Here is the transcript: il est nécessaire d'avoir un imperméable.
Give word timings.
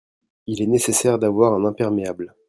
il 0.47 0.63
est 0.63 0.67
nécessaire 0.67 1.19
d'avoir 1.19 1.53
un 1.53 1.63
imperméable. 1.63 2.33